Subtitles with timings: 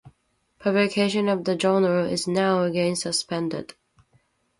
[0.57, 3.75] Publication of the journal is now again suspended.